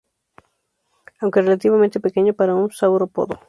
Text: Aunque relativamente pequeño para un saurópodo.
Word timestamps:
Aunque 1.19 1.43
relativamente 1.43 1.99
pequeño 1.99 2.33
para 2.33 2.55
un 2.55 2.71
saurópodo. 2.71 3.35